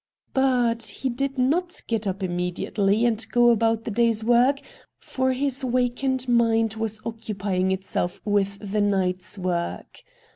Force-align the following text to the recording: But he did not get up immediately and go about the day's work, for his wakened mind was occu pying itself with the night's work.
But 0.33 0.81
he 0.81 1.09
did 1.11 1.37
not 1.37 1.79
get 1.85 2.07
up 2.07 2.23
immediately 2.23 3.05
and 3.05 3.23
go 3.29 3.51
about 3.51 3.83
the 3.83 3.91
day's 3.91 4.23
work, 4.23 4.59
for 4.97 5.31
his 5.33 5.63
wakened 5.63 6.27
mind 6.27 6.73
was 6.73 6.99
occu 7.01 7.37
pying 7.37 7.71
itself 7.71 8.19
with 8.25 8.57
the 8.59 8.81
night's 8.81 9.37
work. 9.37 9.99